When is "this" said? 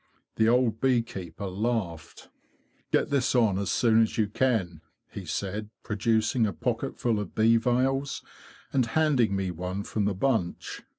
3.11-3.35